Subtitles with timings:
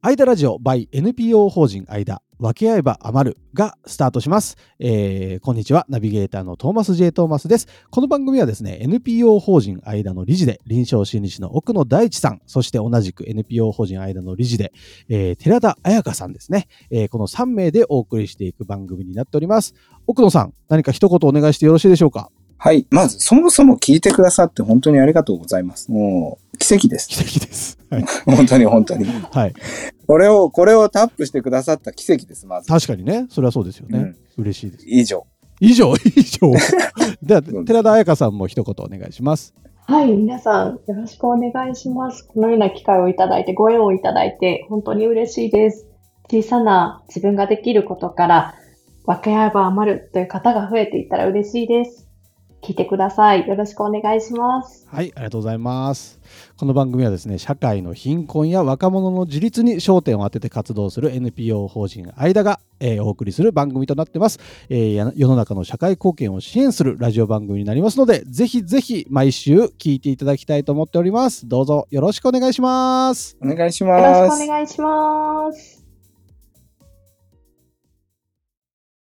[0.00, 5.86] 間ラジオ by NPO 法人間分け合えば余るがスタートします、えーこんにちは。
[5.88, 7.66] ナビゲーターのトーマス J トーマスです。
[7.90, 14.72] この番組はですね NPO 法人間の理事で臨床心理士の奥野大地さんそして同じく NPO 法人間の理事で、
[15.08, 19.74] えー寺田彩香さんですね、えーこの3名でお送りしていく番組になっております。
[20.06, 22.30] 奥野さん何か一言お願いしてよろしいでしょうか？
[22.58, 22.86] はい。
[22.90, 25.90] まず、そもそも聞いてくださって本当にありがとうございます。
[25.90, 27.08] もう、奇跡です。
[27.08, 29.06] 奇跡ですはい、本当に本当に。
[29.06, 29.54] はい、
[30.06, 32.68] これを、これをタップしてくださった奇跡です、まず。
[32.68, 35.26] 確かにねそれはそうですよね、うん嬉しいです以上。
[35.60, 35.92] 以上？
[36.14, 36.52] 以上？
[37.20, 39.52] では寺田彩香さんも一言お願いします
[39.86, 42.28] はい、皆さんよろしくお願いします。
[42.28, 45.88] このような機会をいただいて、ご縁をいただいて、本当に嬉しいです。
[46.30, 48.54] 小さな自分ができることから
[49.06, 52.07] 分け合えば余るという方が増えていったら嬉しいです。
[52.62, 53.46] 聞いてください。
[53.46, 54.86] よろしくお願いします。
[54.90, 56.20] はい、ありがとうございます。
[56.56, 71.48] この番組はですね、社会の貧困や若者の自立に焦点を当てて活動する NPO 法人間が、えーお送りする番組となってます、えーや世の中の社会貢献を支援するラジオ番組になりますので、ぜひぜひ毎週聞いていただきたいと思っております。
[71.48, 73.36] どうぞよろしくお願いします。
[73.42, 74.38] お願いしよろます。
[74.38, 75.77] しくお願いします。